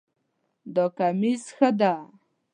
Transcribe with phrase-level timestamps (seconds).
[0.75, 1.93] دا کمیس ښه ده